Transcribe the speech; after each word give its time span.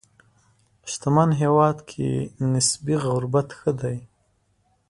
شتمن 0.91 1.29
هېواد 1.41 1.77
کې 1.89 2.09
نسبي 2.51 2.95
غربت 3.05 3.47
ښه 3.57 3.71
دی. 3.81 3.97